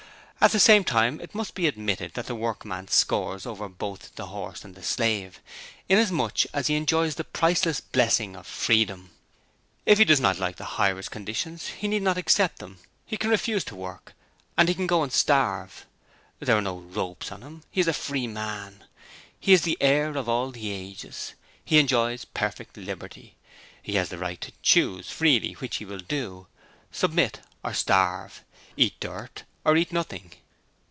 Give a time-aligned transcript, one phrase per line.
[0.43, 4.25] At the same time it must be admitted that the workman scores over both the
[4.25, 5.39] horse and the slave,
[5.87, 9.11] inasmuch as he enjoys the priceless blessing of Freedom.
[9.85, 12.79] If he does not like the hirer's conditions he need not accept them.
[13.05, 14.13] He can refuse to work,
[14.57, 15.85] and he can go and starve.
[16.39, 17.61] There are no ropes on him.
[17.69, 18.85] He is a Free man.
[19.39, 21.35] He is the Heir of all the Ages.
[21.63, 23.35] He enjoys perfect Liberty.
[23.79, 26.47] He has the right to choose freely which he will do
[26.91, 28.43] Submit or Starve.
[28.75, 30.33] Eat dirt or eat nothing.